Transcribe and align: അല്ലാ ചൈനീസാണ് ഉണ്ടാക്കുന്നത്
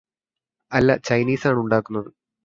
അല്ലാ 0.71 0.95
ചൈനീസാണ് 1.07 1.59
ഉണ്ടാക്കുന്നത് 1.59 2.09